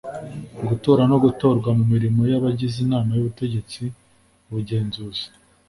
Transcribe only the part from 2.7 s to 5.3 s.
inama y'ubutegetsi, ubugenzuzi